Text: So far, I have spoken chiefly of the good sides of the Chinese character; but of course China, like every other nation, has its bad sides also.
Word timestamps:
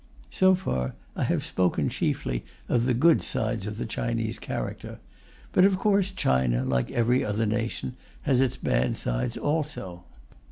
So 0.31 0.55
far, 0.55 0.95
I 1.15 1.25
have 1.25 1.45
spoken 1.45 1.87
chiefly 1.89 2.43
of 2.67 2.87
the 2.87 2.95
good 2.95 3.21
sides 3.21 3.67
of 3.67 3.77
the 3.77 3.85
Chinese 3.85 4.39
character; 4.39 4.97
but 5.51 5.63
of 5.63 5.77
course 5.77 6.09
China, 6.09 6.65
like 6.65 6.89
every 6.89 7.23
other 7.23 7.45
nation, 7.45 7.93
has 8.23 8.41
its 8.41 8.57
bad 8.57 8.95
sides 8.97 9.37
also. 9.37 10.05